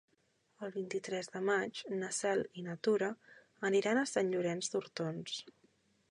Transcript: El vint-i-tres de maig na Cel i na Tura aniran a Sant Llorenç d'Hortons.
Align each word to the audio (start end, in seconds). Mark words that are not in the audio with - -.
El 0.67 0.71
vint-i-tres 0.75 1.27
de 1.33 1.41
maig 1.49 1.81
na 1.99 2.07
Cel 2.19 2.41
i 2.61 2.65
na 2.69 2.75
Tura 2.87 3.09
aniran 3.69 3.99
a 4.01 4.07
Sant 4.13 4.31
Llorenç 4.33 4.71
d'Hortons. 4.77 5.37